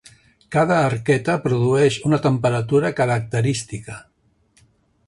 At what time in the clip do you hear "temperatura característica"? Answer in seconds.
2.25-4.01